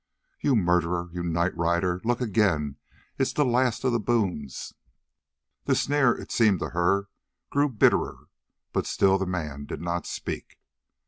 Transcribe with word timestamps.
"You 0.39 0.55
murderer, 0.55 1.11
you 1.13 1.21
night 1.21 1.55
rider! 1.55 2.01
Look 2.03 2.21
again: 2.21 2.77
it's 3.19 3.33
the 3.33 3.45
last 3.45 3.83
of 3.83 3.91
the 3.91 3.99
Boones!" 3.99 4.73
The 5.65 5.75
sneer, 5.75 6.15
it 6.19 6.31
seemed 6.31 6.57
to 6.61 6.69
her, 6.69 7.09
grew 7.51 7.69
bitterer, 7.69 8.27
but 8.73 8.87
still 8.87 9.19
the 9.19 9.27
man 9.27 9.65
did 9.67 9.79
not 9.79 10.07
speak. 10.07 10.57